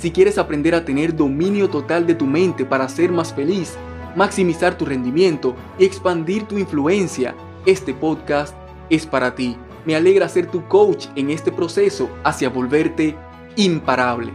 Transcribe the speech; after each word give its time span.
Si 0.00 0.10
quieres 0.12 0.38
aprender 0.38 0.74
a 0.74 0.82
tener 0.82 1.14
dominio 1.14 1.68
total 1.68 2.06
de 2.06 2.14
tu 2.14 2.24
mente 2.24 2.64
para 2.64 2.88
ser 2.88 3.12
más 3.12 3.34
feliz, 3.34 3.74
maximizar 4.16 4.78
tu 4.78 4.86
rendimiento 4.86 5.54
y 5.78 5.84
expandir 5.84 6.44
tu 6.44 6.56
influencia, 6.56 7.34
este 7.66 7.92
podcast 7.92 8.56
es 8.88 9.04
para 9.04 9.34
ti. 9.34 9.58
Me 9.84 9.94
alegra 9.94 10.26
ser 10.30 10.50
tu 10.50 10.66
coach 10.68 11.08
en 11.16 11.28
este 11.28 11.52
proceso 11.52 12.08
hacia 12.24 12.48
volverte 12.48 13.14
imparable. 13.56 14.32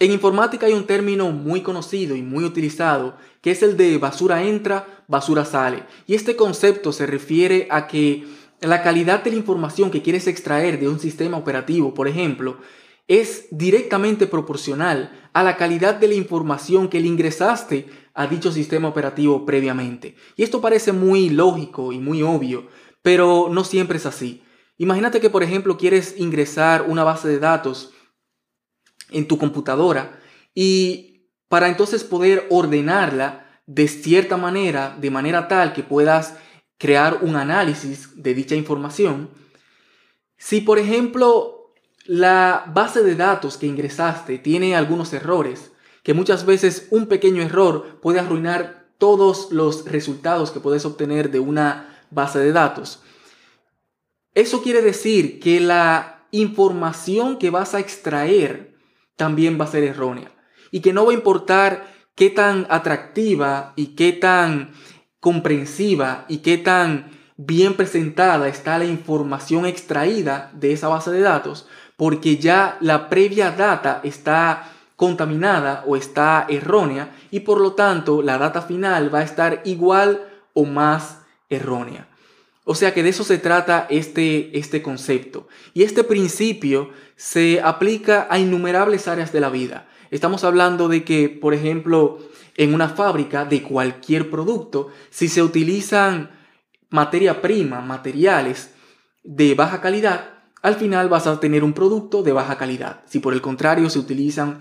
En 0.00 0.10
informática 0.10 0.66
hay 0.66 0.72
un 0.72 0.88
término 0.88 1.30
muy 1.30 1.60
conocido 1.60 2.16
y 2.16 2.22
muy 2.22 2.42
utilizado 2.42 3.16
que 3.40 3.52
es 3.52 3.62
el 3.62 3.76
de 3.76 3.98
basura 3.98 4.42
entra, 4.42 5.04
basura 5.06 5.44
sale. 5.44 5.84
Y 6.08 6.16
este 6.16 6.34
concepto 6.34 6.92
se 6.92 7.06
refiere 7.06 7.68
a 7.70 7.86
que 7.86 8.24
la 8.62 8.82
calidad 8.82 9.22
de 9.22 9.30
la 9.30 9.36
información 9.36 9.90
que 9.90 10.02
quieres 10.02 10.26
extraer 10.26 10.78
de 10.78 10.88
un 10.88 10.98
sistema 10.98 11.36
operativo, 11.36 11.94
por 11.94 12.08
ejemplo, 12.08 12.58
es 13.08 13.46
directamente 13.50 14.26
proporcional 14.26 15.28
a 15.32 15.42
la 15.42 15.56
calidad 15.56 15.96
de 15.96 16.08
la 16.08 16.14
información 16.14 16.88
que 16.88 17.00
le 17.00 17.08
ingresaste 17.08 17.88
a 18.14 18.26
dicho 18.26 18.52
sistema 18.52 18.88
operativo 18.88 19.44
previamente. 19.44 20.14
Y 20.36 20.42
esto 20.42 20.60
parece 20.60 20.92
muy 20.92 21.28
lógico 21.30 21.92
y 21.92 21.98
muy 21.98 22.22
obvio, 22.22 22.68
pero 23.02 23.48
no 23.50 23.64
siempre 23.64 23.98
es 23.98 24.06
así. 24.06 24.42
Imagínate 24.78 25.20
que, 25.20 25.30
por 25.30 25.42
ejemplo, 25.42 25.76
quieres 25.76 26.14
ingresar 26.18 26.86
una 26.88 27.04
base 27.04 27.28
de 27.28 27.38
datos 27.38 27.92
en 29.10 29.28
tu 29.28 29.38
computadora 29.38 30.18
y 30.54 31.28
para 31.48 31.68
entonces 31.68 32.04
poder 32.04 32.46
ordenarla 32.50 33.46
de 33.66 33.88
cierta 33.88 34.36
manera, 34.36 34.96
de 35.00 35.10
manera 35.10 35.48
tal 35.48 35.72
que 35.72 35.82
puedas 35.82 36.36
crear 36.82 37.20
un 37.22 37.36
análisis 37.36 38.20
de 38.20 38.34
dicha 38.34 38.56
información. 38.56 39.30
Si 40.36 40.62
por 40.62 40.80
ejemplo 40.80 41.72
la 42.06 42.64
base 42.74 43.04
de 43.04 43.14
datos 43.14 43.56
que 43.56 43.68
ingresaste 43.68 44.38
tiene 44.38 44.74
algunos 44.74 45.12
errores, 45.12 45.70
que 46.02 46.12
muchas 46.12 46.44
veces 46.44 46.88
un 46.90 47.06
pequeño 47.06 47.40
error 47.40 48.00
puede 48.00 48.18
arruinar 48.18 48.88
todos 48.98 49.52
los 49.52 49.84
resultados 49.84 50.50
que 50.50 50.58
puedes 50.58 50.84
obtener 50.84 51.30
de 51.30 51.38
una 51.38 52.04
base 52.10 52.40
de 52.40 52.50
datos. 52.50 53.04
Eso 54.34 54.60
quiere 54.60 54.82
decir 54.82 55.38
que 55.38 55.60
la 55.60 56.26
información 56.32 57.38
que 57.38 57.50
vas 57.50 57.74
a 57.74 57.78
extraer 57.78 58.74
también 59.14 59.56
va 59.56 59.66
a 59.66 59.70
ser 59.70 59.84
errónea. 59.84 60.32
Y 60.72 60.80
que 60.80 60.92
no 60.92 61.04
va 61.04 61.12
a 61.12 61.14
importar 61.14 61.92
qué 62.16 62.30
tan 62.30 62.66
atractiva 62.70 63.72
y 63.76 63.94
qué 63.94 64.12
tan 64.12 64.72
comprensiva 65.22 66.24
y 66.26 66.38
qué 66.38 66.58
tan 66.58 67.12
bien 67.36 67.74
presentada 67.74 68.48
está 68.48 68.76
la 68.76 68.86
información 68.86 69.66
extraída 69.66 70.50
de 70.52 70.72
esa 70.72 70.88
base 70.88 71.12
de 71.12 71.20
datos, 71.20 71.68
porque 71.96 72.38
ya 72.38 72.76
la 72.80 73.08
previa 73.08 73.52
data 73.52 74.00
está 74.02 74.72
contaminada 74.96 75.84
o 75.86 75.94
está 75.94 76.44
errónea 76.48 77.14
y 77.30 77.40
por 77.40 77.60
lo 77.60 77.74
tanto 77.74 78.20
la 78.20 78.36
data 78.36 78.62
final 78.62 79.14
va 79.14 79.20
a 79.20 79.22
estar 79.22 79.62
igual 79.64 80.26
o 80.54 80.64
más 80.64 81.20
errónea. 81.48 82.08
O 82.64 82.74
sea 82.74 82.92
que 82.92 83.04
de 83.04 83.10
eso 83.10 83.22
se 83.22 83.38
trata 83.38 83.86
este, 83.90 84.58
este 84.58 84.82
concepto. 84.82 85.46
Y 85.72 85.84
este 85.84 86.02
principio 86.02 86.90
se 87.14 87.60
aplica 87.62 88.26
a 88.28 88.40
innumerables 88.40 89.06
áreas 89.06 89.32
de 89.32 89.40
la 89.40 89.50
vida. 89.50 89.86
Estamos 90.10 90.42
hablando 90.42 90.88
de 90.88 91.04
que, 91.04 91.28
por 91.28 91.54
ejemplo, 91.54 92.18
en 92.56 92.74
una 92.74 92.88
fábrica 92.88 93.44
de 93.44 93.62
cualquier 93.62 94.30
producto, 94.30 94.88
si 95.10 95.28
se 95.28 95.42
utilizan 95.42 96.30
materia 96.90 97.40
prima, 97.40 97.80
materiales 97.80 98.74
de 99.24 99.54
baja 99.54 99.80
calidad, 99.80 100.32
al 100.62 100.76
final 100.76 101.08
vas 101.08 101.26
a 101.26 101.40
tener 101.40 101.64
un 101.64 101.72
producto 101.72 102.22
de 102.22 102.32
baja 102.32 102.56
calidad. 102.56 103.02
Si 103.06 103.18
por 103.18 103.32
el 103.34 103.40
contrario 103.40 103.90
se 103.90 103.98
utilizan 103.98 104.58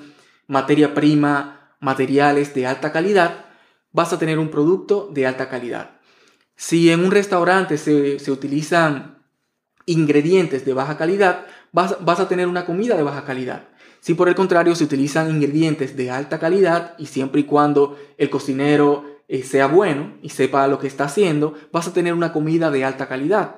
materia 0.48 0.94
prima, 0.94 1.76
materiales 1.80 2.54
de 2.54 2.68
alta 2.68 2.92
calidad, 2.92 3.46
vas 3.92 4.14
a 4.14 4.20
tener 4.20 4.40
un 4.40 4.50
producto 4.50 5.10
de 5.12 5.28
alta 5.28 5.50
calidad. 5.50 6.02
Si 6.56 6.92
en 6.92 7.04
un 7.04 7.12
restaurante 7.12 7.78
se, 7.78 8.32
utilizan 8.32 9.24
ingredientes 9.86 10.66
de 10.66 10.74
baja 10.74 10.98
calidad, 10.98 11.46
vas, 11.72 12.20
a 12.20 12.28
tener 12.28 12.48
una 12.48 12.66
comida 12.66 12.96
de 12.96 13.04
baja 13.04 13.26
calidad. 13.26 13.70
Si 14.02 14.16
por 14.16 14.28
el 14.28 14.36
contrario 14.36 14.76
se 14.76 14.84
utilizan 14.84 15.30
ingredientes 15.30 15.96
de 15.96 16.10
alta 16.10 16.40
calidad 16.40 16.96
y 16.98 17.06
siempre 17.06 17.42
y 17.42 17.44
cuando 17.44 17.98
el 18.18 18.32
cocinero 18.32 19.06
eh, 19.28 19.44
sea 19.44 19.68
bueno 19.68 20.18
y 20.24 20.30
sepa 20.30 20.68
lo 20.68 20.80
que 20.80 20.88
está 20.88 21.04
haciendo, 21.04 21.54
vas 21.72 21.88
a 21.88 21.94
tener 21.94 22.16
una 22.16 22.34
comida 22.34 22.72
de 22.72 22.84
alta 22.84 23.08
calidad. 23.08 23.58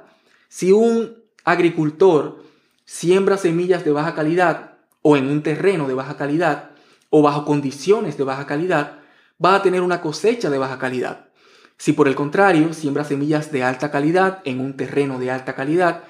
Si 0.50 0.74
un 0.74 1.24
agricultor 1.46 2.44
siembra 2.84 3.38
semillas 3.38 3.86
de 3.86 3.92
baja 3.94 4.16
calidad 4.16 4.74
o 5.02 5.16
en 5.16 5.28
un 5.28 5.44
terreno 5.44 5.88
de 5.88 5.94
baja 5.94 6.18
calidad 6.18 6.72
o 7.10 7.22
bajo 7.22 7.46
condiciones 7.46 8.18
de 8.18 8.26
baja 8.26 8.46
calidad, 8.46 9.00
va 9.44 9.56
a 9.56 9.62
tener 9.62 9.82
una 9.82 10.02
cosecha 10.02 10.50
de 10.50 10.58
baja 10.58 10.78
calidad. 10.78 11.30
Si 11.78 11.94
por 11.94 12.10
el 12.10 12.16
contrario 12.16 12.74
siembra 12.74 13.06
semillas 13.06 13.50
de 13.50 13.64
alta 13.64 13.92
calidad 13.92 14.42
en 14.44 14.60
un 14.60 14.76
terreno 14.76 15.20
de 15.20 15.32
alta 15.32 15.56
calidad, 15.56 16.04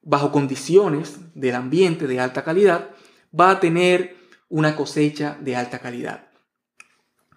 bajo 0.00 0.32
condiciones 0.32 1.18
del 1.34 1.54
ambiente 1.54 2.06
de 2.06 2.20
alta 2.20 2.44
calidad, 2.44 2.88
va 3.38 3.50
a 3.50 3.60
tener 3.60 4.16
una 4.48 4.76
cosecha 4.76 5.36
de 5.40 5.56
alta 5.56 5.78
calidad. 5.78 6.28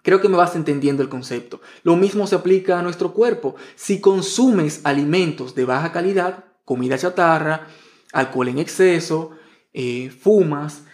Creo 0.02 0.20
que 0.20 0.28
me 0.28 0.36
vas 0.36 0.56
entendiendo 0.56 1.02
el 1.02 1.08
concepto. 1.08 1.60
Lo 1.82 1.96
mismo 1.96 2.26
se 2.26 2.36
aplica 2.36 2.78
a 2.78 2.82
nuestro 2.82 3.12
cuerpo. 3.12 3.56
Si 3.74 4.00
consumes 4.00 4.80
alimentos 4.84 5.54
de 5.54 5.64
baja 5.64 5.92
calidad, 5.92 6.44
comida 6.64 6.96
chatarra, 6.96 7.66
alcohol 8.12 8.48
en 8.48 8.58
exceso, 8.58 9.32
eh, 9.72 10.10
fumas, 10.10 10.84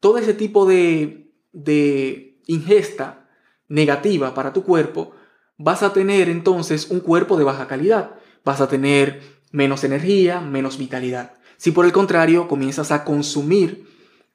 todo 0.00 0.18
ese 0.18 0.34
tipo 0.34 0.64
de, 0.66 1.32
de 1.52 2.40
ingesta 2.46 3.28
negativa 3.68 4.34
para 4.34 4.52
tu 4.52 4.64
cuerpo, 4.64 5.12
vas 5.58 5.82
a 5.82 5.92
tener 5.92 6.28
entonces 6.28 6.90
un 6.90 7.00
cuerpo 7.00 7.36
de 7.36 7.44
baja 7.44 7.66
calidad. 7.66 8.14
Vas 8.44 8.60
a 8.60 8.68
tener 8.68 9.20
menos 9.50 9.84
energía, 9.84 10.40
menos 10.40 10.78
vitalidad. 10.78 11.34
Si 11.56 11.72
por 11.72 11.84
el 11.84 11.92
contrario 11.92 12.48
comienzas 12.48 12.90
a 12.90 13.04
consumir 13.04 13.91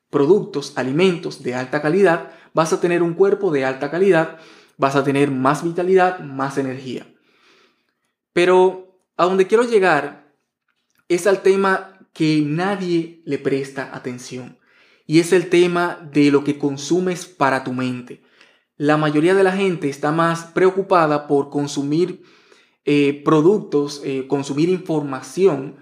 productos, 0.09 0.73
alimentos 0.75 1.43
de 1.43 1.55
alta 1.55 1.81
calidad, 1.81 2.31
vas 2.53 2.73
a 2.73 2.81
tener 2.81 3.03
un 3.03 3.13
cuerpo 3.13 3.51
de 3.51 3.65
alta 3.65 3.91
calidad, 3.91 4.37
vas 4.77 4.95
a 4.95 5.03
tener 5.03 5.31
más 5.31 5.63
vitalidad, 5.63 6.19
más 6.19 6.57
energía. 6.57 7.13
Pero 8.33 9.01
a 9.17 9.25
donde 9.25 9.47
quiero 9.47 9.63
llegar 9.63 10.33
es 11.07 11.27
al 11.27 11.41
tema 11.41 11.99
que 12.13 12.43
nadie 12.45 13.21
le 13.25 13.37
presta 13.37 13.95
atención. 13.95 14.57
Y 15.05 15.19
es 15.19 15.31
el 15.31 15.49
tema 15.49 15.99
de 16.11 16.31
lo 16.31 16.43
que 16.43 16.57
consumes 16.57 17.25
para 17.25 17.63
tu 17.63 17.73
mente 17.73 18.21
la 18.77 18.95
mayoría 18.95 19.33
de 19.33 19.43
la 19.43 19.51
gente 19.51 19.89
está 19.89 20.11
más 20.11 20.45
preocupada 20.45 21.27
por 21.27 21.49
consumir 21.49 22.21
eh, 22.85 23.21
productos, 23.25 24.01
eh, 24.05 24.27
consumir 24.27 24.69
información 24.69 25.75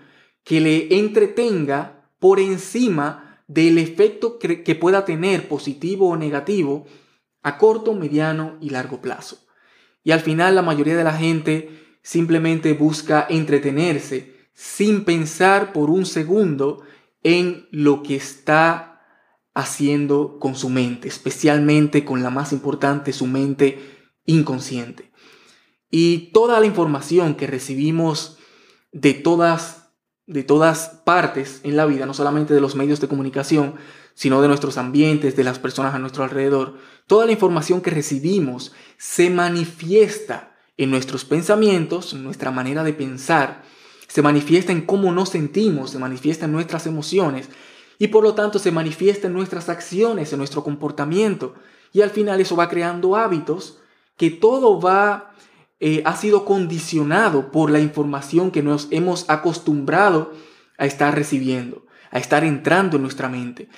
que 0.43 0.61
le 0.61 0.97
entretenga 0.97 2.09
por 2.19 2.39
encima 2.39 3.24
del 3.47 3.77
efecto 3.77 4.39
que, 4.39 4.75
pueda 4.75 5.05
tener 5.05 5.47
positivo 5.47 6.09
o 6.09 6.17
negativo 6.17 6.85
a 7.43 7.57
corto, 7.57 7.93
mediano 7.93 8.57
y 8.59 8.71
largo 8.71 9.01
plazo. 9.01 9.37
Y 10.03 10.11
al 10.11 10.19
final 10.19 10.55
la 10.55 10.61
mayoría 10.61 10.95
de 10.95 11.03
la 11.03 11.13
gente 11.13 11.97
simplemente 12.01 12.73
busca 12.73 13.25
entretenerse 13.29 14.49
sin 14.53 15.03
pensar 15.03 15.73
por 15.73 15.89
un 15.89 16.05
segundo 16.05 16.81
en 17.23 17.67
lo 17.71 18.03
que 18.03 18.15
está 18.15 19.01
haciendo 19.53 20.37
con 20.39 20.55
su 20.55 20.69
mente, 20.69 21.07
especialmente 21.07 22.03
con 22.05 22.21
la 22.21 22.29
más 22.29 22.51
importante, 22.51 23.13
su 23.13 23.25
mente 23.25 23.79
inconsciente. 24.25 25.11
Y 25.89 26.31
toda 26.33 26.59
la 26.59 26.65
información 26.65 27.35
que 27.35 27.47
recibimos 27.47 28.37
de 28.91 29.13
todas, 29.13 29.84
de 30.27 30.43
todas 30.43 31.01
partes 31.03 31.61
en 31.63 31.77
la 31.77 31.85
vida, 31.85 32.05
no 32.05 32.13
solamente 32.13 32.53
de 32.53 32.61
los 32.61 32.75
medios 32.75 32.99
de 32.99 33.07
comunicación, 33.07 33.75
sino 34.15 34.41
de 34.41 34.47
nuestros 34.47 34.77
ambientes, 34.77 35.35
de 35.35 35.43
las 35.43 35.59
personas 35.59 35.93
a 35.93 35.99
nuestro 35.99 36.23
alrededor, 36.23 36.77
toda 37.05 37.25
la 37.25 37.33
información 37.33 37.81
que 37.81 37.91
recibimos 37.91 38.73
se 38.97 39.29
manifiesta 39.29 40.55
en 40.77 40.89
nuestros 40.89 41.25
pensamientos, 41.25 42.13
en 42.13 42.23
nuestra 42.23 42.51
manera 42.51 42.83
de 42.83 42.93
pensar, 42.93 43.63
se 44.07 44.21
manifiesta 44.21 44.71
en 44.71 44.81
cómo 44.81 45.11
nos 45.11 45.29
sentimos, 45.29 45.91
se 45.91 45.99
manifiesta 45.99 46.45
en 46.45 46.53
nuestras 46.53 46.87
emociones 46.87 47.49
y 47.99 48.07
por 48.07 48.23
lo 48.23 48.33
tanto 48.33 48.59
se 48.59 48.71
manifiesta 48.71 49.27
en 49.27 49.33
nuestras 49.33 49.69
acciones, 49.69 50.31
en 50.31 50.39
nuestro 50.39 50.63
comportamiento. 50.63 51.55
Y 51.93 52.01
al 52.01 52.09
final 52.09 52.41
eso 52.41 52.55
va 52.55 52.69
creando 52.69 53.15
hábitos 53.15 53.79
que 54.17 54.31
todo 54.31 54.79
va, 54.79 55.33
eh, 55.79 56.01
ha 56.05 56.15
sido 56.15 56.45
condicionado 56.45 57.51
por 57.51 57.69
la 57.69 57.79
información 57.79 58.51
que 58.51 58.63
nos 58.63 58.87
hemos 58.91 59.29
acostumbrado 59.29 60.31
a 60.77 60.85
estar 60.85 61.13
recibiendo, 61.13 61.85
a 62.11 62.19
estar 62.19 62.43
entrando 62.43 62.95
en 62.95 63.03
nuestra 63.03 63.29
mente. 63.29 63.69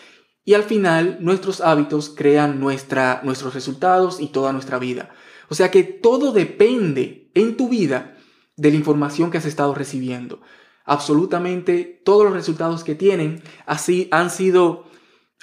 Y 0.44 0.54
al 0.54 0.64
final 0.64 1.18
nuestros 1.22 1.60
hábitos 1.62 2.10
crean 2.10 2.60
nuestra, 2.60 3.22
nuestros 3.24 3.54
resultados 3.54 4.22
y 4.22 4.28
toda 4.28 4.54
nuestra 4.54 4.80
vida. 4.80 5.10
O 5.50 5.56
sea 5.56 5.72
que 5.72 5.84
todo 5.84 6.32
depende 6.32 7.32
en 7.34 7.58
tu 7.58 7.70
vida 7.70 8.16
de 8.56 8.72
la 8.72 8.78
información 8.78 9.32
que 9.32 9.38
has 9.38 9.46
estado 9.46 9.74
recibiendo. 9.74 10.42
Absolutamente 10.86 12.02
todos 12.06 12.24
los 12.26 12.34
resultados 12.34 12.84
que 12.84 12.96
tienen 12.96 13.44
así 13.66 14.08
han 14.12 14.30
sido 14.30 14.86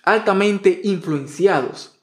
altamente 0.05 0.81
influenciados 0.85 2.01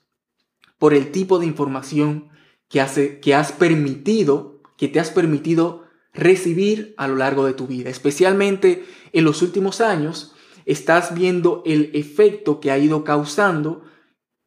por 0.78 0.94
el 0.94 1.12
tipo 1.12 1.40
de 1.40 1.46
información 1.46 2.31
que, 2.72 2.80
hace, 2.80 3.20
que 3.20 3.36
has 3.36 3.52
permitido, 3.52 4.62
que 4.78 4.88
te 4.88 5.00
has 5.00 5.12
permitido 5.12 5.84
recibir 6.14 6.96
a 6.98 7.08
lo 7.08 7.18
largo 7.18 7.46
de 7.46 7.54
tu 7.54 7.68
vida. 7.68 7.90
Especialmente 7.90 8.86
en 9.12 9.26
los 9.26 9.42
últimos 9.42 9.82
años, 9.82 10.34
estás 10.66 11.14
viendo 11.14 11.64
el 11.66 11.92
efecto 11.94 12.62
que 12.62 12.72
ha 12.72 12.78
ido 12.78 13.04
causando 13.04 13.84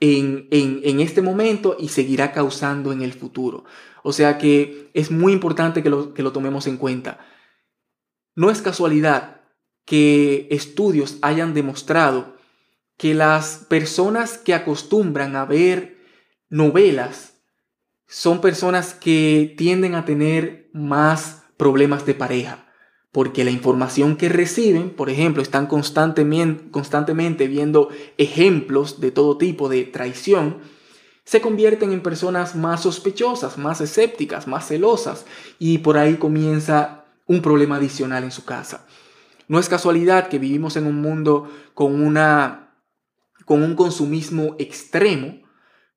en, 0.00 0.48
en, 0.50 1.00
este 1.00 1.22
momento 1.22 1.76
y 1.78 1.88
seguirá 1.88 2.32
causando 2.32 2.92
en 2.92 3.02
el 3.02 3.12
futuro. 3.12 3.64
O 4.02 4.12
sea 4.12 4.38
que 4.38 4.90
es 4.94 5.10
muy 5.10 5.32
importante 5.32 5.82
que 5.82 5.90
lo, 5.90 6.14
que 6.14 6.22
lo 6.22 6.32
tomemos 6.32 6.66
en 6.66 6.78
cuenta. 6.78 7.20
No 8.34 8.50
es 8.50 8.60
casualidad 8.62 9.42
que 9.84 10.48
estudios 10.50 11.18
hayan 11.22 11.54
demostrado 11.54 12.36
que 12.96 13.14
las 13.14 13.66
personas 13.68 14.38
que 14.38 14.54
acostumbran 14.54 15.36
a 15.36 15.44
ver 15.44 15.98
novelas 16.48 17.33
son 18.14 18.40
personas 18.40 18.94
que 18.94 19.56
tienden 19.58 19.96
a 19.96 20.04
tener 20.04 20.70
más 20.72 21.42
problemas 21.56 22.06
de 22.06 22.14
pareja, 22.14 22.64
porque 23.10 23.42
la 23.42 23.50
información 23.50 24.14
que 24.16 24.28
reciben, 24.28 24.90
por 24.90 25.10
ejemplo, 25.10 25.42
están 25.42 25.66
constantemente, 25.66 26.70
constantemente 26.70 27.48
viendo 27.48 27.88
ejemplos 28.16 29.00
de 29.00 29.10
todo 29.10 29.36
tipo 29.36 29.68
de 29.68 29.82
traición, 29.82 30.58
se 31.24 31.40
convierten 31.40 31.90
en 31.90 32.04
personas 32.04 32.54
más 32.54 32.82
sospechosas, 32.82 33.58
más 33.58 33.80
escépticas, 33.80 34.46
más 34.46 34.68
celosas, 34.68 35.26
y 35.58 35.78
por 35.78 35.98
ahí 35.98 36.14
comienza 36.14 37.06
un 37.26 37.42
problema 37.42 37.76
adicional 37.76 38.22
en 38.22 38.30
su 38.30 38.44
casa. 38.44 38.86
No 39.48 39.58
es 39.58 39.68
casualidad 39.68 40.28
que 40.28 40.38
vivimos 40.38 40.76
en 40.76 40.86
un 40.86 41.02
mundo 41.02 41.50
con, 41.74 42.00
una, 42.00 42.76
con 43.44 43.64
un 43.64 43.74
consumismo 43.74 44.54
extremo, 44.60 45.42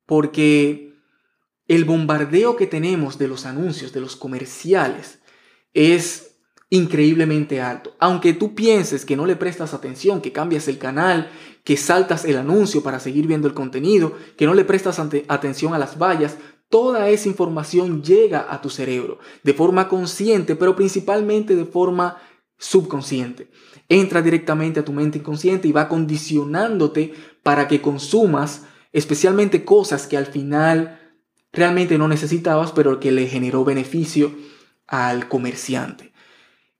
porque 0.04 0.88
el 1.68 1.84
bombardeo 1.84 2.56
que 2.56 2.66
tenemos 2.66 3.18
de 3.18 3.28
los 3.28 3.46
anuncios, 3.46 3.92
de 3.92 4.00
los 4.00 4.16
comerciales, 4.16 5.20
es 5.74 6.38
increíblemente 6.70 7.60
alto. 7.60 7.94
Aunque 7.98 8.32
tú 8.32 8.54
pienses 8.54 9.04
que 9.04 9.16
no 9.16 9.26
le 9.26 9.36
prestas 9.36 9.74
atención, 9.74 10.20
que 10.20 10.32
cambias 10.32 10.68
el 10.68 10.78
canal, 10.78 11.30
que 11.64 11.76
saltas 11.76 12.24
el 12.24 12.36
anuncio 12.36 12.82
para 12.82 13.00
seguir 13.00 13.26
viendo 13.26 13.48
el 13.48 13.54
contenido, 13.54 14.14
que 14.36 14.46
no 14.46 14.54
le 14.54 14.64
prestas 14.64 14.98
atención 14.98 15.74
a 15.74 15.78
las 15.78 15.98
vallas, 15.98 16.38
toda 16.68 17.08
esa 17.08 17.28
información 17.28 18.02
llega 18.02 18.46
a 18.50 18.60
tu 18.60 18.70
cerebro 18.70 19.18
de 19.42 19.54
forma 19.54 19.88
consciente, 19.88 20.56
pero 20.56 20.76
principalmente 20.76 21.56
de 21.56 21.64
forma 21.64 22.18
subconsciente. 22.58 23.50
Entra 23.88 24.20
directamente 24.20 24.80
a 24.80 24.84
tu 24.84 24.92
mente 24.92 25.18
inconsciente 25.18 25.68
y 25.68 25.72
va 25.72 25.88
condicionándote 25.88 27.14
para 27.42 27.68
que 27.68 27.80
consumas 27.80 28.64
especialmente 28.92 29.64
cosas 29.64 30.06
que 30.06 30.16
al 30.16 30.26
final 30.26 30.97
realmente 31.58 31.98
no 31.98 32.08
necesitabas, 32.08 32.72
pero 32.72 33.00
que 33.00 33.12
le 33.12 33.26
generó 33.26 33.64
beneficio 33.64 34.32
al 34.86 35.28
comerciante. 35.28 36.12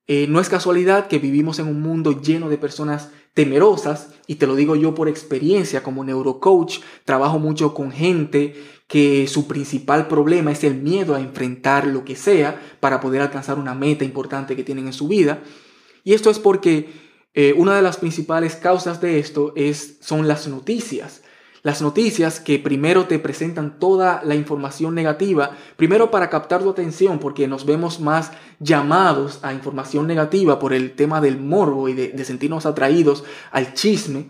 Eh, 0.06 0.26
no 0.28 0.40
es 0.40 0.48
casualidad 0.48 1.06
que 1.08 1.18
vivimos 1.18 1.58
en 1.58 1.68
un 1.68 1.82
mundo 1.82 2.22
lleno 2.22 2.48
de 2.48 2.56
personas 2.56 3.10
temerosas, 3.34 4.08
y 4.26 4.36
te 4.36 4.46
lo 4.46 4.56
digo 4.56 4.74
yo 4.74 4.94
por 4.94 5.08
experiencia 5.08 5.82
como 5.82 6.02
neurocoach, 6.02 6.78
trabajo 7.04 7.38
mucho 7.38 7.74
con 7.74 7.92
gente 7.92 8.54
que 8.88 9.28
su 9.28 9.46
principal 9.46 10.08
problema 10.08 10.50
es 10.50 10.64
el 10.64 10.74
miedo 10.74 11.14
a 11.14 11.20
enfrentar 11.20 11.86
lo 11.86 12.04
que 12.04 12.16
sea 12.16 12.60
para 12.80 13.00
poder 13.00 13.20
alcanzar 13.20 13.58
una 13.58 13.74
meta 13.74 14.04
importante 14.04 14.56
que 14.56 14.64
tienen 14.64 14.86
en 14.86 14.92
su 14.94 15.08
vida. 15.08 15.42
Y 16.04 16.14
esto 16.14 16.30
es 16.30 16.38
porque 16.38 16.88
eh, 17.34 17.52
una 17.56 17.76
de 17.76 17.82
las 17.82 17.98
principales 17.98 18.56
causas 18.56 19.00
de 19.00 19.18
esto 19.18 19.52
es, 19.54 19.98
son 20.00 20.26
las 20.26 20.48
noticias. 20.48 21.22
Las 21.62 21.82
noticias 21.82 22.40
que 22.40 22.58
primero 22.58 23.06
te 23.06 23.18
presentan 23.18 23.78
toda 23.78 24.22
la 24.24 24.36
información 24.36 24.94
negativa, 24.94 25.56
primero 25.76 26.10
para 26.10 26.30
captar 26.30 26.62
tu 26.62 26.70
atención, 26.70 27.18
porque 27.18 27.48
nos 27.48 27.66
vemos 27.66 28.00
más 28.00 28.32
llamados 28.60 29.40
a 29.42 29.52
información 29.52 30.06
negativa 30.06 30.58
por 30.58 30.72
el 30.72 30.92
tema 30.92 31.20
del 31.20 31.38
morbo 31.38 31.88
y 31.88 31.94
de, 31.94 32.24
sentirnos 32.24 32.64
atraídos 32.64 33.24
al 33.50 33.74
chisme, 33.74 34.28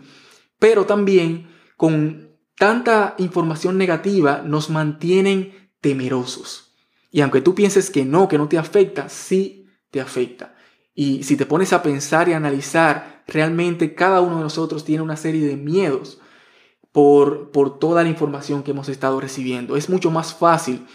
pero 0.59 0.87
también 0.87 1.51
con 1.77 2.31
tanta 2.57 3.15
información 3.19 3.77
negativa 3.77 4.43
nos 4.45 4.71
mantienen 4.71 5.71
temerosos. 5.81 6.75
Y 7.11 7.21
aunque 7.21 7.41
tú 7.41 7.55
pienses 7.55 7.91
que 7.91 8.05
no, 8.05 8.29
que 8.29 8.39
no 8.39 8.49
te 8.49 8.59
afecta, 8.59 9.09
sí 9.09 9.67
te 9.91 10.01
afecta. 10.01 10.55
Y 10.95 11.23
si 11.23 11.37
te 11.37 11.47
pones 11.47 11.73
a 11.73 11.83
pensar 11.83 12.29
y 12.29 12.33
analizar, 12.33 13.23
realmente 13.27 13.95
cada 13.95 14.21
uno 14.21 14.37
de 14.37 14.43
nosotros 14.43 14.85
tiene 14.85 15.03
una 15.03 15.17
serie 15.17 15.47
de 15.47 15.57
miedos 15.57 16.21
por, 16.93 17.51
por 17.51 17.79
toda 17.79 18.03
la 18.03 18.09
información 18.09 18.63
que 18.63 18.73
hemos 18.73 18.89
estado 18.89 19.21
recibiendo. 19.21 19.77
Es 19.77 19.89
mucho 19.89 20.11
más 20.11 20.35
fácil 20.35 20.87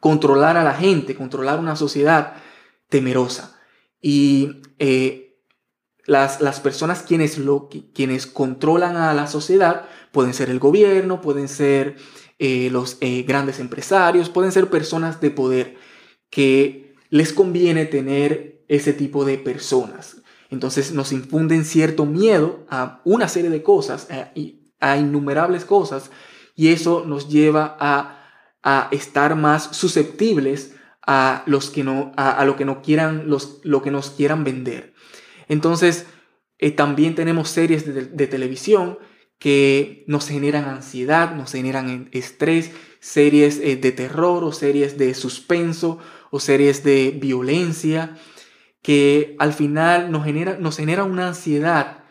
controlar 0.00 0.56
a 0.56 0.64
la 0.64 0.74
gente, 0.74 1.14
controlar 1.14 1.58
una 1.58 1.76
sociedad 1.76 2.34
temerosa. 2.88 3.58
Y 4.00 4.62
eh, 4.78 5.38
las, 6.06 6.40
las, 6.40 6.60
personas 6.60 7.02
quienes, 7.02 7.38
lo, 7.38 7.68
quienes 7.94 8.26
controlan 8.26 8.96
a 8.96 9.14
la 9.14 9.26
sociedad 9.26 9.86
pueden 10.12 10.34
ser 10.34 10.50
el 10.50 10.58
gobierno, 10.58 11.20
pueden 11.20 11.48
ser 11.48 11.96
eh, 12.38 12.70
los 12.70 12.96
eh, 13.00 13.22
grandes 13.24 13.60
empresarios, 13.60 14.30
pueden 14.30 14.52
ser 14.52 14.70
personas 14.70 15.20
de 15.20 15.30
poder 15.30 15.76
que 16.30 16.94
les 17.10 17.32
conviene 17.32 17.84
tener 17.84 18.64
ese 18.68 18.92
tipo 18.92 19.24
de 19.24 19.36
personas. 19.36 20.16
Entonces 20.48 20.92
nos 20.92 21.12
infunden 21.12 21.64
cierto 21.64 22.06
miedo 22.06 22.66
a 22.70 23.02
una 23.04 23.28
serie 23.28 23.50
de 23.50 23.62
cosas 23.62 24.08
a 24.80 24.96
innumerables 24.96 25.64
cosas 25.64 26.10
y 26.56 26.68
eso 26.68 27.04
nos 27.06 27.28
lleva 27.28 27.76
a, 27.80 28.16
estar 28.90 29.36
más 29.36 29.74
susceptibles 29.74 30.74
a, 31.06 31.42
los 31.46 31.70
que 31.70 31.82
no, 31.82 32.12
a, 32.16 32.44
lo 32.44 32.56
que 32.56 32.66
no 32.66 32.82
quieran, 32.82 33.30
los, 33.30 33.60
lo 33.62 33.80
que 33.82 33.90
nos 33.90 34.10
quieran 34.10 34.44
vender. 34.44 34.92
Entonces, 35.48 36.06
eh, 36.58 36.70
también 36.70 37.14
tenemos 37.14 37.48
series 37.48 37.86
de, 37.86 38.26
televisión 38.26 38.98
que 39.38 40.04
nos 40.06 40.28
generan 40.28 40.66
ansiedad, 40.66 41.34
nos 41.34 41.52
generan 41.52 42.10
estrés, 42.12 42.72
series 43.00 43.58
eh, 43.60 43.76
de 43.76 43.92
terror 43.92 44.44
o 44.44 44.52
series 44.52 44.98
de 44.98 45.14
suspenso 45.14 45.98
o 46.30 46.38
series 46.38 46.84
de 46.84 47.12
violencia, 47.12 48.18
que 48.82 49.34
al 49.38 49.54
final 49.54 50.12
nos 50.12 50.26
genera, 50.26 50.58
nos 50.58 50.76
genera 50.76 51.04
una 51.04 51.28
ansiedad 51.28 52.04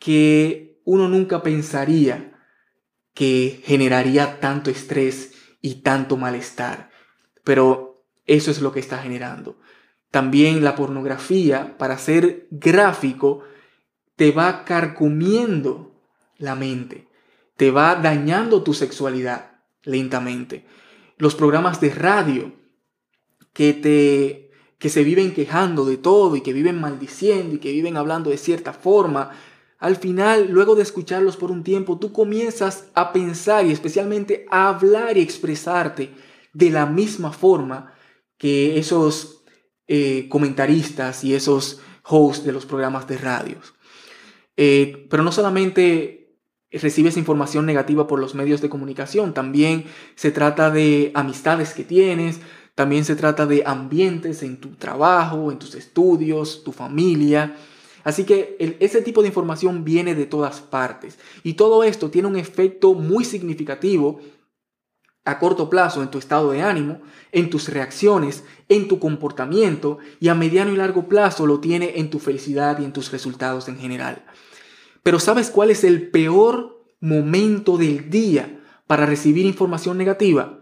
que 0.00 0.71
uno 0.84 1.08
nunca 1.08 1.42
pensaría 1.42 2.32
que 3.14 3.60
generaría 3.64 4.40
tanto 4.40 4.70
estrés 4.70 5.32
y 5.60 5.76
tanto 5.76 6.16
malestar. 6.16 6.90
Pero 7.44 8.04
eso 8.26 8.50
es 8.50 8.60
lo 8.60 8.72
que 8.72 8.80
está 8.80 8.98
generando. 8.98 9.58
También 10.10 10.62
la 10.62 10.76
pornografía, 10.76 11.76
para 11.78 11.98
ser 11.98 12.46
gráfico, 12.50 13.44
te 14.16 14.30
va 14.30 14.64
carcomiendo 14.64 15.94
la 16.36 16.54
mente, 16.54 17.08
te 17.56 17.70
va 17.70 17.94
dañando 17.94 18.62
tu 18.62 18.74
sexualidad 18.74 19.62
lentamente. 19.82 20.66
Los 21.16 21.34
programas 21.34 21.80
de 21.80 21.90
radio 21.90 22.52
que 23.52 23.72
te 23.72 24.42
que 24.78 24.88
se 24.88 25.04
viven 25.04 25.32
quejando 25.32 25.84
de 25.84 25.96
todo 25.96 26.34
y 26.34 26.40
que 26.40 26.52
viven 26.52 26.80
maldiciendo 26.80 27.54
y 27.54 27.58
que 27.58 27.70
viven 27.70 27.96
hablando 27.96 28.30
de 28.30 28.36
cierta 28.36 28.72
forma, 28.72 29.30
al 29.82 29.96
final, 29.96 30.46
luego 30.48 30.76
de 30.76 30.84
escucharlos 30.84 31.36
por 31.36 31.50
un 31.50 31.64
tiempo, 31.64 31.98
tú 31.98 32.12
comienzas 32.12 32.86
a 32.94 33.12
pensar 33.12 33.66
y 33.66 33.72
especialmente 33.72 34.46
a 34.48 34.68
hablar 34.68 35.18
y 35.18 35.22
expresarte 35.22 36.14
de 36.52 36.70
la 36.70 36.86
misma 36.86 37.32
forma 37.32 37.92
que 38.38 38.78
esos 38.78 39.42
eh, 39.88 40.28
comentaristas 40.28 41.24
y 41.24 41.34
esos 41.34 41.80
hosts 42.04 42.44
de 42.44 42.52
los 42.52 42.64
programas 42.64 43.08
de 43.08 43.18
radios. 43.18 43.74
Eh, 44.56 45.08
pero 45.10 45.24
no 45.24 45.32
solamente 45.32 46.38
recibes 46.70 47.16
información 47.16 47.66
negativa 47.66 48.06
por 48.06 48.20
los 48.20 48.36
medios 48.36 48.60
de 48.60 48.68
comunicación, 48.68 49.34
también 49.34 49.86
se 50.14 50.30
trata 50.30 50.70
de 50.70 51.10
amistades 51.16 51.74
que 51.74 51.82
tienes, 51.82 52.38
también 52.76 53.04
se 53.04 53.16
trata 53.16 53.46
de 53.46 53.64
ambientes 53.66 54.44
en 54.44 54.60
tu 54.60 54.76
trabajo, 54.76 55.50
en 55.50 55.58
tus 55.58 55.74
estudios, 55.74 56.62
tu 56.62 56.70
familia. 56.70 57.56
Así 58.04 58.24
que 58.24 58.56
ese 58.80 59.02
tipo 59.02 59.22
de 59.22 59.28
información 59.28 59.84
viene 59.84 60.14
de 60.14 60.26
todas 60.26 60.60
partes. 60.60 61.18
Y 61.42 61.54
todo 61.54 61.84
esto 61.84 62.10
tiene 62.10 62.28
un 62.28 62.36
efecto 62.36 62.94
muy 62.94 63.24
significativo 63.24 64.20
a 65.24 65.38
corto 65.38 65.70
plazo 65.70 66.02
en 66.02 66.10
tu 66.10 66.18
estado 66.18 66.50
de 66.50 66.62
ánimo, 66.62 67.00
en 67.30 67.48
tus 67.48 67.68
reacciones, 67.68 68.44
en 68.68 68.88
tu 68.88 68.98
comportamiento 68.98 69.98
y 70.18 70.28
a 70.28 70.34
mediano 70.34 70.72
y 70.72 70.76
largo 70.76 71.08
plazo 71.08 71.46
lo 71.46 71.60
tiene 71.60 71.98
en 72.00 72.10
tu 72.10 72.18
felicidad 72.18 72.80
y 72.80 72.84
en 72.84 72.92
tus 72.92 73.12
resultados 73.12 73.68
en 73.68 73.78
general. 73.78 74.24
Pero 75.02 75.20
¿sabes 75.20 75.50
cuál 75.50 75.70
es 75.70 75.84
el 75.84 76.10
peor 76.10 76.84
momento 77.00 77.78
del 77.78 78.10
día 78.10 78.60
para 78.86 79.06
recibir 79.06 79.46
información 79.46 79.96
negativa? 79.96 80.60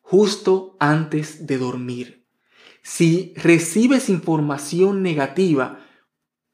Justo 0.00 0.76
antes 0.80 1.46
de 1.46 1.58
dormir. 1.58 2.26
Si 2.82 3.34
recibes 3.36 4.08
información 4.08 5.02
negativa 5.02 5.79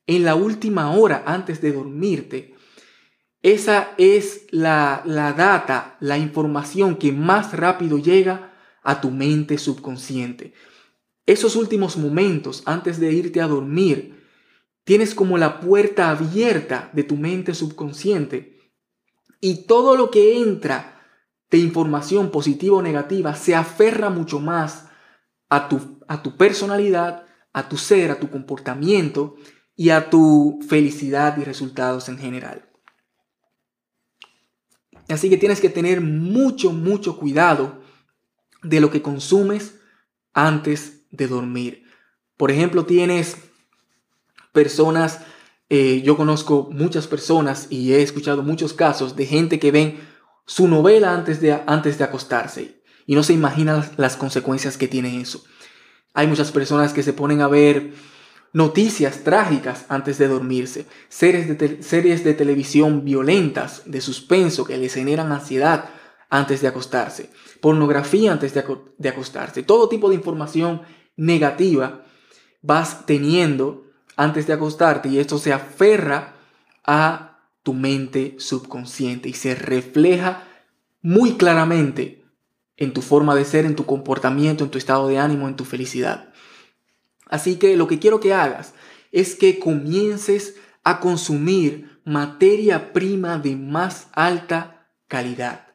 en 0.06 0.24
la 0.24 0.34
última 0.34 0.92
hora 0.92 1.24
antes 1.26 1.60
de 1.60 1.72
dormirte, 1.72 2.54
esa 3.42 3.94
es 3.96 4.46
la, 4.50 5.02
data, 5.06 5.96
la 6.00 6.18
información 6.18 6.96
que 6.96 7.12
más 7.12 7.52
rápido 7.52 7.98
llega 7.98 8.52
a 8.82 9.00
tu 9.00 9.10
mente 9.10 9.58
subconsciente. 9.58 10.52
Esos 11.26 11.54
últimos 11.54 11.96
momentos 11.96 12.62
antes 12.66 12.98
de 12.98 13.12
irte 13.12 13.40
a 13.40 13.46
dormir, 13.46 14.24
tienes 14.84 15.14
como 15.14 15.38
la 15.38 15.60
puerta 15.60 16.10
abierta 16.10 16.90
de 16.92 17.04
tu 17.04 17.16
mente 17.16 17.54
subconsciente 17.54 18.58
y 19.40 19.66
todo 19.66 19.96
lo 19.96 20.10
que 20.10 20.38
entra 20.38 21.00
de 21.50 21.58
información 21.58 22.30
positiva 22.30 22.78
o 22.78 22.82
negativa 22.82 23.34
se 23.34 23.54
aferra 23.54 24.10
mucho 24.10 24.40
más 24.40 24.88
a 25.48 25.68
tu, 25.68 26.00
a 26.08 26.22
tu 26.22 26.36
personalidad, 26.36 27.26
a 27.52 27.68
tu 27.68 27.76
ser, 27.76 28.10
a 28.10 28.18
tu 28.18 28.30
comportamiento 28.30 29.36
y 29.76 29.90
a 29.90 30.08
tu 30.10 30.58
felicidad 30.66 31.36
y 31.36 31.44
resultados 31.44 32.08
en 32.08 32.18
general. 32.18 32.68
Así 35.08 35.30
que 35.30 35.36
tienes 35.36 35.60
que 35.60 35.68
tener 35.68 36.00
mucho, 36.00 36.72
mucho 36.72 37.16
cuidado 37.18 37.80
de 38.62 38.80
lo 38.80 38.90
que 38.90 39.02
consumes 39.02 39.78
antes 40.32 41.06
de 41.10 41.28
dormir. 41.28 41.84
Por 42.36 42.50
ejemplo, 42.50 42.84
tienes 42.84 43.36
personas, 44.52 45.20
eh, 45.68 46.02
yo 46.02 46.16
conozco 46.16 46.68
muchas 46.72 47.06
personas 47.06 47.68
y 47.70 47.92
he 47.92 48.02
escuchado 48.02 48.42
muchos 48.42 48.72
casos 48.72 49.14
de 49.14 49.26
gente 49.26 49.60
que 49.60 49.70
ven 49.70 50.00
su 50.46 50.68
novela 50.68 51.14
antes 51.14 51.40
de, 51.40 51.52
antes 51.66 51.98
de 51.98 52.04
acostarse 52.04 52.82
y 53.06 53.14
no 53.14 53.22
se 53.22 53.32
imaginan 53.32 53.88
las 53.96 54.16
consecuencias 54.16 54.76
que 54.76 54.88
tiene 54.88 55.20
eso. 55.20 55.44
Hay 56.14 56.26
muchas 56.26 56.50
personas 56.50 56.92
que 56.92 57.02
se 57.02 57.12
ponen 57.12 57.40
a 57.40 57.48
ver 57.48 57.92
noticias 58.52 59.24
trágicas 59.24 59.84
antes 59.88 60.18
de 60.18 60.28
dormirse, 60.28 60.86
series 61.08 61.58
de, 61.58 61.82
series 61.82 62.24
de 62.24 62.34
televisión 62.34 63.04
violentas, 63.04 63.82
de 63.86 64.00
suspenso 64.00 64.64
que 64.64 64.78
les 64.78 64.94
generan 64.94 65.32
ansiedad 65.32 65.90
antes 66.30 66.60
de 66.60 66.68
acostarse, 66.68 67.30
pornografía 67.60 68.32
antes 68.32 68.54
de, 68.54 68.64
de 68.98 69.08
acostarse, 69.08 69.62
todo 69.62 69.88
tipo 69.88 70.08
de 70.08 70.14
información 70.14 70.82
negativa 71.16 72.04
vas 72.62 73.06
teniendo 73.06 73.84
antes 74.16 74.46
de 74.46 74.54
acostarte 74.54 75.08
y 75.08 75.18
esto 75.18 75.38
se 75.38 75.52
aferra 75.52 76.34
a 76.84 77.50
tu 77.62 77.74
mente 77.74 78.36
subconsciente 78.38 79.28
y 79.28 79.34
se 79.34 79.54
refleja 79.54 80.44
muy 81.02 81.36
claramente 81.36 82.24
en 82.76 82.92
tu 82.92 83.02
forma 83.02 83.34
de 83.34 83.44
ser, 83.44 83.64
en 83.64 83.76
tu 83.76 83.86
comportamiento, 83.86 84.64
en 84.64 84.70
tu 84.70 84.78
estado 84.78 85.08
de 85.08 85.18
ánimo, 85.18 85.48
en 85.48 85.56
tu 85.56 85.64
felicidad. 85.64 86.32
Así 87.26 87.56
que 87.56 87.76
lo 87.76 87.86
que 87.86 87.98
quiero 87.98 88.20
que 88.20 88.32
hagas 88.32 88.74
es 89.12 89.34
que 89.34 89.58
comiences 89.58 90.56
a 90.84 91.00
consumir 91.00 92.00
materia 92.04 92.92
prima 92.92 93.38
de 93.38 93.56
más 93.56 94.08
alta 94.12 94.88
calidad. 95.08 95.66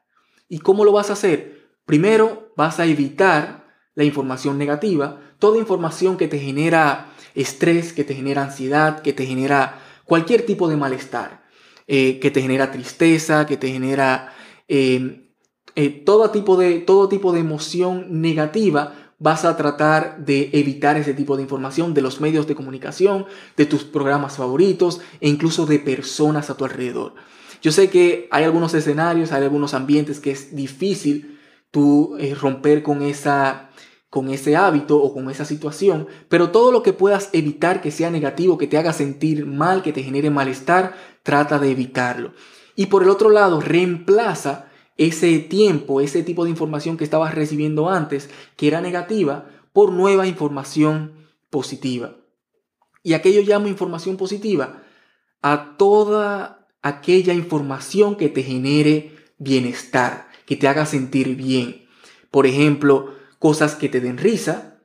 ¿Y 0.47 0.59
cómo 0.59 0.85
lo 0.85 0.91
vas 0.91 1.09
a 1.09 1.13
hacer? 1.13 1.69
Primero 1.85 2.53
vas 2.55 2.79
a 2.79 2.85
evitar 2.85 3.67
la 3.95 4.03
información 4.03 4.57
negativa, 4.57 5.19
toda 5.39 5.57
información 5.57 6.17
que 6.17 6.27
te 6.27 6.39
genera 6.39 7.07
estrés, 7.35 7.93
que 7.93 8.03
te 8.03 8.15
genera 8.15 8.43
ansiedad, 8.43 9.01
que 9.01 9.13
te 9.13 9.25
genera 9.25 9.79
cualquier 10.05 10.45
tipo 10.45 10.69
de 10.69 10.77
malestar, 10.77 11.43
eh, 11.87 12.19
que 12.19 12.31
te 12.31 12.41
genera 12.41 12.71
tristeza, 12.71 13.45
que 13.45 13.57
te 13.57 13.69
genera 13.69 14.33
eh, 14.67 15.31
eh, 15.75 15.89
todo, 15.89 16.29
tipo 16.31 16.57
de, 16.57 16.79
todo 16.79 17.09
tipo 17.09 17.33
de 17.33 17.39
emoción 17.39 18.21
negativa, 18.21 19.00
vas 19.21 19.45
a 19.45 19.55
tratar 19.55 20.25
de 20.25 20.49
evitar 20.51 20.97
ese 20.97 21.13
tipo 21.13 21.37
de 21.37 21.43
información 21.43 21.93
de 21.93 22.01
los 22.01 22.19
medios 22.19 22.47
de 22.47 22.55
comunicación, 22.55 23.27
de 23.55 23.67
tus 23.67 23.83
programas 23.83 24.37
favoritos 24.37 24.99
e 25.19 25.29
incluso 25.29 25.67
de 25.67 25.77
personas 25.77 26.49
a 26.49 26.57
tu 26.57 26.65
alrededor. 26.65 27.13
Yo 27.61 27.71
sé 27.71 27.91
que 27.91 28.27
hay 28.31 28.45
algunos 28.45 28.73
escenarios, 28.73 29.31
hay 29.31 29.43
algunos 29.43 29.75
ambientes 29.75 30.19
que 30.19 30.31
es 30.31 30.55
difícil 30.55 31.39
tú 31.69 32.17
eh, 32.19 32.33
romper 32.33 32.81
con, 32.81 33.03
esa, 33.03 33.69
con 34.09 34.27
ese 34.31 34.55
hábito 34.55 34.97
o 34.97 35.13
con 35.13 35.29
esa 35.29 35.45
situación, 35.45 36.07
pero 36.27 36.49
todo 36.49 36.71
lo 36.71 36.81
que 36.81 36.91
puedas 36.91 37.29
evitar 37.31 37.79
que 37.79 37.91
sea 37.91 38.09
negativo, 38.09 38.57
que 38.57 38.65
te 38.65 38.79
haga 38.79 38.91
sentir 38.91 39.45
mal, 39.45 39.83
que 39.83 39.93
te 39.93 40.01
genere 40.01 40.31
malestar, 40.31 40.95
trata 41.21 41.59
de 41.59 41.69
evitarlo. 41.69 42.33
Y 42.75 42.87
por 42.87 43.03
el 43.03 43.09
otro 43.09 43.29
lado, 43.29 43.61
reemplaza 43.61 44.70
ese 45.07 45.39
tiempo, 45.39 45.99
ese 45.99 46.21
tipo 46.21 46.43
de 46.43 46.51
información 46.51 46.95
que 46.95 47.03
estabas 47.03 47.33
recibiendo 47.33 47.89
antes, 47.89 48.29
que 48.55 48.67
era 48.67 48.81
negativa, 48.81 49.49
por 49.73 49.91
nueva 49.91 50.27
información 50.27 51.13
positiva. 51.49 52.17
Y 53.03 53.13
aquello 53.13 53.41
llamo 53.41 53.67
información 53.67 54.15
positiva 54.15 54.83
a 55.41 55.75
toda 55.77 56.67
aquella 56.83 57.33
información 57.33 58.15
que 58.15 58.29
te 58.29 58.43
genere 58.43 59.15
bienestar, 59.39 60.27
que 60.45 60.55
te 60.55 60.67
haga 60.67 60.85
sentir 60.85 61.35
bien. 61.35 61.87
Por 62.29 62.45
ejemplo, 62.45 63.15
cosas 63.39 63.75
que 63.75 63.89
te 63.89 64.01
den 64.01 64.19
risa, 64.19 64.83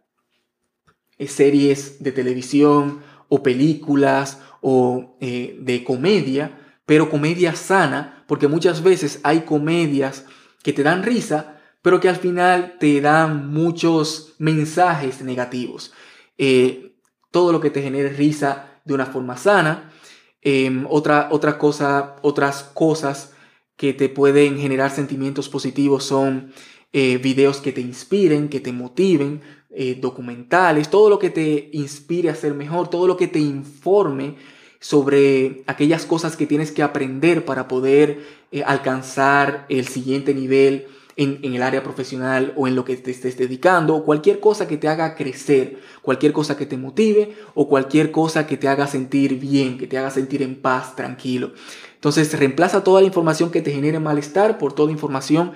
eh, 1.18 1.28
series 1.28 2.02
de 2.02 2.12
televisión 2.12 3.02
o 3.28 3.42
películas 3.42 4.40
o 4.62 5.18
eh, 5.20 5.58
de 5.60 5.84
comedia, 5.84 6.65
pero 6.86 7.10
comedia 7.10 7.54
sana, 7.54 8.24
porque 8.26 8.48
muchas 8.48 8.82
veces 8.82 9.20
hay 9.24 9.40
comedias 9.40 10.24
que 10.62 10.72
te 10.72 10.82
dan 10.82 11.02
risa, 11.02 11.60
pero 11.82 12.00
que 12.00 12.08
al 12.08 12.16
final 12.16 12.76
te 12.80 13.00
dan 13.00 13.52
muchos 13.52 14.34
mensajes 14.38 15.22
negativos. 15.22 15.92
Eh, 16.38 16.96
todo 17.30 17.52
lo 17.52 17.60
que 17.60 17.70
te 17.70 17.82
genere 17.82 18.10
risa 18.10 18.80
de 18.84 18.94
una 18.94 19.06
forma 19.06 19.36
sana. 19.36 19.92
Em, 20.40 20.86
otra, 20.88 21.28
cosa, 21.58 22.16
otras 22.22 22.62
cosas 22.62 23.34
que 23.76 23.92
te 23.92 24.08
pueden 24.08 24.58
generar 24.58 24.90
sentimientos 24.90 25.48
positivos 25.48 26.04
son 26.04 26.52
eh, 26.92 27.18
videos 27.18 27.60
que 27.60 27.72
te 27.72 27.80
inspiren, 27.80 28.48
que 28.48 28.60
te 28.60 28.72
motiven, 28.72 29.42
eh, 29.70 29.98
documentales, 30.00 30.88
todo 30.88 31.10
lo 31.10 31.18
que 31.18 31.30
te 31.30 31.68
inspire 31.72 32.30
a 32.30 32.34
ser 32.34 32.54
mejor, 32.54 32.88
todo 32.88 33.06
lo 33.06 33.16
que 33.16 33.28
te 33.28 33.40
informe 33.40 34.36
sobre 34.80 35.64
aquellas 35.66 36.06
cosas 36.06 36.36
que 36.36 36.46
tienes 36.46 36.72
que 36.72 36.82
aprender 36.82 37.44
para 37.44 37.68
poder 37.68 38.20
eh, 38.52 38.62
alcanzar 38.64 39.66
el 39.68 39.86
siguiente 39.88 40.34
nivel 40.34 40.86
en, 41.16 41.40
el 41.42 41.62
área 41.62 41.82
profesional 41.82 42.52
o 42.56 42.68
en 42.68 42.76
lo 42.76 42.84
que 42.84 42.96
te 42.96 43.10
estés 43.10 43.36
dedicando, 43.36 43.94
o 43.96 44.04
cualquier 44.04 44.38
cosa 44.38 44.68
que 44.68 44.76
te 44.76 44.88
haga 44.88 45.14
crecer, 45.14 45.80
cualquier 46.02 46.32
cosa 46.32 46.56
que 46.56 46.66
te 46.66 46.76
motive 46.76 47.34
o 47.54 47.68
cualquier 47.68 48.10
cosa 48.12 48.46
que 48.46 48.56
te 48.56 48.68
haga 48.68 48.86
sentir 48.86 49.38
bien, 49.38 49.78
que 49.78 49.86
te 49.86 49.98
haga 49.98 50.10
sentir 50.10 50.42
en 50.42 50.60
paz, 50.60 50.94
tranquilo. 50.94 51.52
Entonces 51.94 52.38
reemplaza 52.38 52.84
toda 52.84 53.00
la 53.00 53.06
información 53.06 53.50
que 53.50 53.62
te 53.62 53.72
genere 53.72 53.98
malestar 53.98 54.58
por 54.58 54.74
toda 54.74 54.92
información 54.92 55.52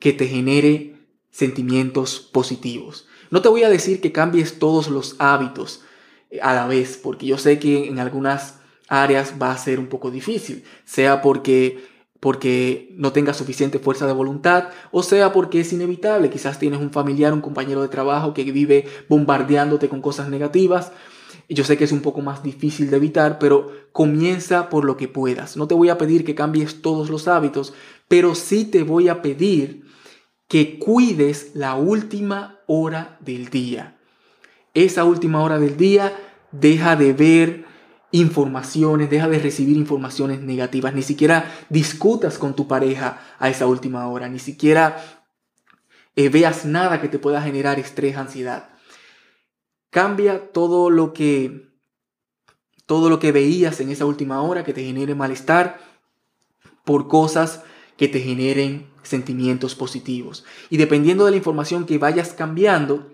que 0.00 0.12
te 0.12 0.26
genere 0.26 0.96
sentimientos 1.30 2.20
positivos. 2.20 3.06
No 3.30 3.40
te 3.40 3.48
voy 3.48 3.62
a 3.62 3.70
decir 3.70 4.00
que 4.00 4.12
cambies 4.12 4.58
todos 4.58 4.88
los 4.88 5.16
hábitos 5.18 5.82
eh, 6.30 6.40
a 6.42 6.54
la 6.54 6.66
vez, 6.66 6.98
porque 7.02 7.26
yo 7.26 7.38
sé 7.38 7.58
que 7.58 7.86
en 7.86 7.98
algunas 8.00 8.60
áreas 9.02 9.34
va 9.40 9.52
a 9.52 9.58
ser 9.58 9.78
un 9.78 9.86
poco 9.86 10.10
difícil, 10.10 10.64
sea 10.84 11.22
porque 11.22 11.92
porque 12.20 12.88
no 12.96 13.12
tengas 13.12 13.36
suficiente 13.36 13.78
fuerza 13.78 14.06
de 14.06 14.14
voluntad 14.14 14.70
o 14.92 15.02
sea 15.02 15.30
porque 15.30 15.60
es 15.60 15.74
inevitable, 15.74 16.30
quizás 16.30 16.58
tienes 16.58 16.80
un 16.80 16.90
familiar, 16.90 17.34
un 17.34 17.42
compañero 17.42 17.82
de 17.82 17.88
trabajo 17.88 18.32
que 18.32 18.44
vive 18.44 18.86
bombardeándote 19.10 19.90
con 19.90 20.00
cosas 20.00 20.30
negativas. 20.30 20.92
Yo 21.50 21.64
sé 21.64 21.76
que 21.76 21.84
es 21.84 21.92
un 21.92 22.00
poco 22.00 22.22
más 22.22 22.42
difícil 22.42 22.88
de 22.88 22.96
evitar, 22.96 23.38
pero 23.38 23.70
comienza 23.92 24.70
por 24.70 24.86
lo 24.86 24.96
que 24.96 25.08
puedas. 25.08 25.58
No 25.58 25.68
te 25.68 25.74
voy 25.74 25.90
a 25.90 25.98
pedir 25.98 26.24
que 26.24 26.34
cambies 26.34 26.80
todos 26.80 27.10
los 27.10 27.28
hábitos, 27.28 27.74
pero 28.08 28.34
sí 28.34 28.64
te 28.64 28.82
voy 28.82 29.08
a 29.10 29.20
pedir 29.20 29.84
que 30.48 30.78
cuides 30.78 31.50
la 31.54 31.74
última 31.74 32.60
hora 32.66 33.18
del 33.20 33.50
día. 33.50 33.98
Esa 34.72 35.04
última 35.04 35.42
hora 35.42 35.58
del 35.58 35.76
día 35.76 36.16
deja 36.52 36.96
de 36.96 37.12
ver 37.12 37.64
informaciones, 38.14 39.10
deja 39.10 39.28
de 39.28 39.40
recibir 39.40 39.76
informaciones 39.76 40.40
negativas, 40.40 40.94
ni 40.94 41.02
siquiera 41.02 41.52
discutas 41.68 42.38
con 42.38 42.54
tu 42.54 42.68
pareja 42.68 43.20
a 43.40 43.48
esa 43.48 43.66
última 43.66 44.06
hora, 44.06 44.28
ni 44.28 44.38
siquiera 44.38 45.24
eh, 46.14 46.28
veas 46.28 46.64
nada 46.64 47.00
que 47.00 47.08
te 47.08 47.18
pueda 47.18 47.42
generar 47.42 47.80
estrés, 47.80 48.16
ansiedad. 48.16 48.68
Cambia 49.90 50.52
todo 50.52 50.90
lo 50.90 51.12
que 51.12 51.72
todo 52.86 53.10
lo 53.10 53.18
que 53.18 53.32
veías 53.32 53.80
en 53.80 53.90
esa 53.90 54.06
última 54.06 54.42
hora 54.42 54.62
que 54.62 54.74
te 54.74 54.84
genere 54.84 55.16
malestar 55.16 55.80
por 56.84 57.08
cosas 57.08 57.64
que 57.96 58.06
te 58.06 58.20
generen 58.20 58.90
sentimientos 59.02 59.74
positivos. 59.74 60.44
Y 60.70 60.76
dependiendo 60.76 61.24
de 61.24 61.32
la 61.32 61.38
información 61.38 61.84
que 61.84 61.98
vayas 61.98 62.32
cambiando, 62.32 63.10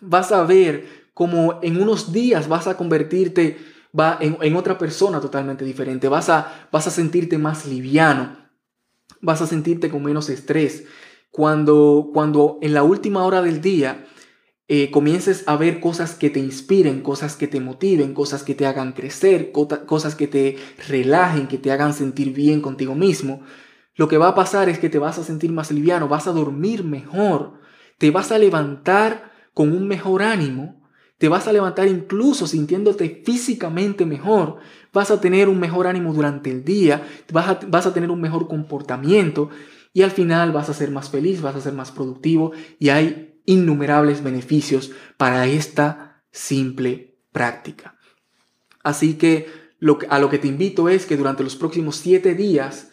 vas 0.00 0.32
a 0.32 0.44
ver 0.44 1.10
cómo 1.12 1.58
en 1.62 1.78
unos 1.78 2.10
días 2.10 2.48
vas 2.48 2.68
a 2.68 2.78
convertirte 2.78 3.73
va 3.98 4.18
en, 4.20 4.56
otra 4.56 4.78
persona 4.78 5.20
totalmente 5.20 5.64
diferente. 5.64 6.08
Vas 6.08 6.28
a, 6.28 6.68
vas 6.72 6.86
a 6.86 6.90
sentirte 6.90 7.38
más 7.38 7.66
liviano. 7.66 8.36
Vas 9.20 9.40
a 9.42 9.46
sentirte 9.46 9.90
con 9.90 10.02
menos 10.02 10.28
estrés. 10.28 10.84
Cuando, 11.30 12.10
cuando 12.12 12.58
en 12.62 12.74
la 12.74 12.82
última 12.82 13.24
hora 13.24 13.42
del 13.42 13.60
día 13.60 14.06
eh, 14.66 14.90
comiences 14.90 15.44
a 15.46 15.56
ver 15.56 15.80
cosas 15.80 16.14
que 16.14 16.30
te 16.30 16.40
inspiren, 16.40 17.02
cosas 17.02 17.36
que 17.36 17.46
te 17.46 17.60
motiven, 17.60 18.14
cosas 18.14 18.42
que 18.42 18.54
te 18.54 18.66
hagan 18.66 18.92
crecer, 18.92 19.52
cosas 19.52 20.14
que 20.14 20.26
te 20.26 20.56
relajen, 20.88 21.48
que 21.48 21.58
te 21.58 21.70
hagan 21.70 21.92
sentir 21.92 22.32
bien 22.32 22.60
contigo 22.60 22.94
mismo, 22.94 23.42
lo 23.94 24.08
que 24.08 24.18
va 24.18 24.28
a 24.28 24.34
pasar 24.34 24.68
es 24.68 24.78
que 24.78 24.88
te 24.88 24.98
vas 24.98 25.18
a 25.18 25.24
sentir 25.24 25.52
más 25.52 25.70
liviano, 25.70 26.08
vas 26.08 26.26
a 26.26 26.32
dormir 26.32 26.82
mejor, 26.82 27.60
te 27.98 28.10
vas 28.10 28.32
a 28.32 28.38
levantar 28.38 29.32
con 29.52 29.70
un 29.72 29.86
mejor 29.86 30.22
ánimo, 30.22 30.83
te 31.18 31.28
vas 31.28 31.46
a 31.46 31.52
levantar 31.52 31.88
incluso 31.88 32.46
sintiéndote 32.46 33.22
físicamente 33.24 34.04
mejor, 34.04 34.58
vas 34.92 35.10
a 35.10 35.20
tener 35.20 35.48
un 35.48 35.60
mejor 35.60 35.86
ánimo 35.86 36.12
durante 36.12 36.50
el 36.50 36.64
día, 36.64 37.06
vas 37.32 37.48
a, 37.48 37.60
vas 37.68 37.86
a 37.86 37.94
tener 37.94 38.10
un 38.10 38.20
mejor 38.20 38.48
comportamiento 38.48 39.50
y 39.92 40.02
al 40.02 40.10
final 40.10 40.52
vas 40.52 40.68
a 40.68 40.74
ser 40.74 40.90
más 40.90 41.10
feliz, 41.10 41.40
vas 41.40 41.54
a 41.56 41.60
ser 41.60 41.72
más 41.72 41.92
productivo 41.92 42.52
y 42.78 42.88
hay 42.88 43.40
innumerables 43.46 44.22
beneficios 44.22 44.90
para 45.16 45.46
esta 45.46 46.24
simple 46.30 47.16
práctica. 47.30 47.96
Así 48.82 49.14
que 49.14 49.46
lo, 49.78 49.98
a 50.08 50.18
lo 50.18 50.30
que 50.30 50.38
te 50.38 50.48
invito 50.48 50.88
es 50.88 51.06
que 51.06 51.16
durante 51.16 51.44
los 51.44 51.56
próximos 51.56 51.96
siete 51.96 52.34
días 52.34 52.90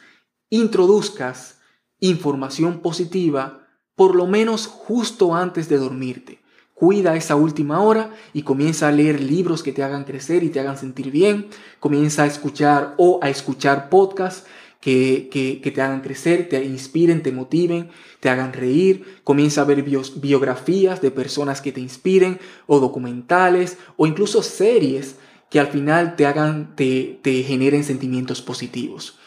introduzcas 0.50 1.60
información 2.00 2.82
positiva 2.82 3.68
por 3.96 4.16
lo 4.16 4.28
menos 4.28 4.68
justo 4.68 5.36
antes 5.36 5.70
de 5.70 5.78
dormirte. 5.78 6.42
Cuida 6.82 7.16
esa 7.16 7.36
última 7.36 7.80
hora 7.82 8.10
y 8.34 8.42
comienza 8.42 8.88
a 8.88 8.92
leer 8.92 9.22
libros 9.22 9.62
que 9.62 9.72
te 9.72 9.84
hagan 9.84 10.04
crecer 10.04 10.42
y 10.42 10.50
te 10.50 10.60
hagan 10.60 10.80
sentir 10.80 11.12
bien. 11.12 11.46
Comienza 11.80 12.24
a 12.24 12.26
escuchar 12.26 12.96
o 12.98 13.20
a 13.22 13.30
escuchar 13.30 13.88
podcasts 13.90 14.48
que, 14.80 15.30
que, 15.32 15.70
te 15.70 15.80
hagan 15.80 16.02
crecer, 16.02 16.50
te 16.50 16.66
inspiren, 16.66 17.22
te 17.22 17.32
motiven, 17.32 17.92
te 18.20 18.30
hagan 18.30 18.52
reír. 18.52 19.20
Comienza 19.24 19.62
a 19.62 19.66
ver 19.66 19.84
biografías 19.84 21.04
de 21.04 21.12
personas 21.12 21.62
que 21.62 21.72
te 21.72 21.82
inspiren 21.82 22.40
o 22.66 22.80
documentales 22.80 23.78
o 23.96 24.08
incluso 24.08 24.42
series 24.42 25.18
que 25.52 25.60
al 25.60 25.68
final 25.68 26.16
te 26.16 26.26
hagan, 26.26 26.76
te, 26.76 27.20
te 27.22 27.44
generen 27.44 27.84
sentimientos 27.84 28.42
positivos. 28.42 29.20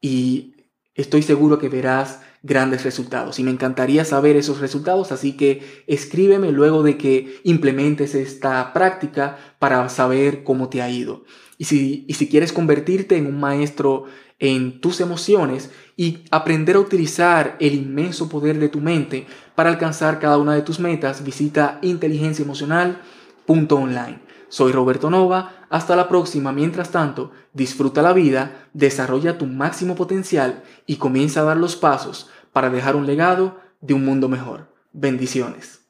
Y 0.00 0.54
estoy 0.94 1.22
seguro 1.22 1.58
que 1.58 1.68
verás 1.68 2.20
grandes 2.42 2.84
resultados 2.84 3.38
y 3.38 3.44
me 3.44 3.50
encantaría 3.50 4.04
saber 4.04 4.36
esos 4.36 4.60
resultados, 4.60 5.12
así 5.12 5.36
que 5.36 5.84
escríbeme 5.86 6.50
luego 6.50 6.82
de 6.82 6.98
que 6.98 7.40
implementes 7.44 8.14
esta 8.14 8.72
práctica 8.72 9.38
para 9.58 9.88
saber 9.88 10.42
cómo 10.42 10.68
te 10.68 10.82
ha 10.82 10.90
ido. 10.90 11.24
Y 11.56 11.66
si, 11.66 12.04
y 12.08 12.14
si 12.14 12.28
quieres 12.28 12.52
convertirte 12.52 13.16
en 13.16 13.26
un 13.26 13.38
maestro 13.38 14.06
en 14.40 14.80
tus 14.80 15.00
emociones 15.00 15.70
y 15.96 16.24
aprender 16.32 16.74
a 16.74 16.80
utilizar 16.80 17.56
el 17.60 17.74
inmenso 17.74 18.28
poder 18.28 18.58
de 18.58 18.68
tu 18.68 18.80
mente 18.80 19.26
para 19.54 19.70
alcanzar 19.70 20.18
cada 20.18 20.36
una 20.36 20.54
de 20.54 20.62
tus 20.62 20.80
metas, 20.80 21.22
visita 21.22 21.78
inteligenciaemocional.online. 21.80 24.31
Soy 24.52 24.70
Roberto 24.70 25.08
Nova, 25.08 25.64
hasta 25.70 25.96
la 25.96 26.10
próxima. 26.10 26.52
Mientras 26.52 26.90
tanto, 26.90 27.30
disfruta 27.54 28.02
la 28.02 28.12
vida, 28.12 28.68
desarrolla 28.74 29.38
tu 29.38 29.46
máximo 29.46 29.94
potencial 29.94 30.62
y 30.84 30.96
comienza 30.96 31.40
a 31.40 31.44
dar 31.44 31.56
los 31.56 31.74
pasos 31.74 32.28
para 32.52 32.68
dejar 32.68 32.94
un 32.94 33.06
legado 33.06 33.56
de 33.80 33.94
un 33.94 34.04
mundo 34.04 34.28
mejor. 34.28 34.68
Bendiciones. 34.92 35.80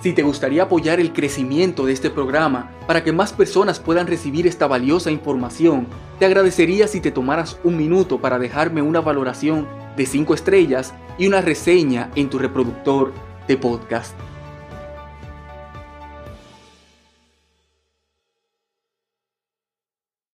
Si 0.00 0.14
te 0.14 0.22
gustaría 0.22 0.62
apoyar 0.62 1.00
el 1.00 1.12
crecimiento 1.12 1.84
de 1.84 1.92
este 1.92 2.08
programa 2.08 2.70
para 2.86 3.04
que 3.04 3.12
más 3.12 3.34
personas 3.34 3.80
puedan 3.80 4.06
recibir 4.06 4.46
esta 4.46 4.66
valiosa 4.66 5.10
información, 5.10 5.86
te 6.18 6.24
agradecería 6.24 6.88
si 6.88 7.02
te 7.02 7.10
tomaras 7.10 7.58
un 7.62 7.76
minuto 7.76 8.22
para 8.22 8.38
dejarme 8.38 8.80
una 8.80 9.02
valoración 9.02 9.68
de 9.98 10.06
5 10.06 10.32
estrellas 10.32 10.94
y 11.18 11.26
una 11.26 11.42
reseña 11.42 12.10
en 12.14 12.30
tu 12.30 12.38
reproductor 12.38 13.12
de 13.46 13.58
podcast. 13.58 14.14